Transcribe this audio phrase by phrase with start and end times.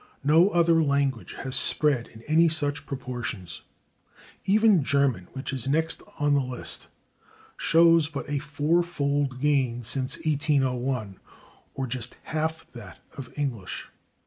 [0.23, 3.61] No other language has spread in any such proportions.
[4.45, 6.87] Even German, which is next on the list,
[7.55, 11.19] shows but a four fold gain since 1801,
[11.75, 13.89] or just half that of English.